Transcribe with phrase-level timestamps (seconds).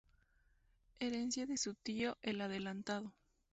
[0.97, 3.13] Herencia de su tío El Adelantado.